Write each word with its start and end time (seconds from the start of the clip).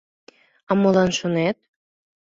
А 0.69 0.71
молан, 0.81 1.09
шонет? 1.17 1.57